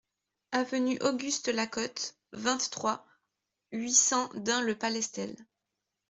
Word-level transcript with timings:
Avenue 0.51 0.97
Auguste 1.01 1.49
Lacote, 1.49 2.15
vingt-trois, 2.33 3.05
huit 3.71 3.91
cents 3.93 4.31
Dun-le-Palestel 4.33 5.35